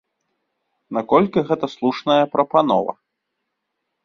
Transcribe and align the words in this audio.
Наколькі 0.97 1.39
гэта 1.49 1.65
слушная 1.75 2.19
прапанова? 2.33 2.91